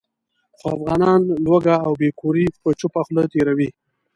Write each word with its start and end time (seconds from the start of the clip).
خو 0.57 0.65
افغانان 0.77 1.21
لوږه 1.45 1.75
او 1.85 1.91
بې 1.99 2.09
کوري 2.19 2.45
په 2.61 2.69
چوپه 2.79 3.01
خوله 3.05 3.23
تېروي. 3.31 3.69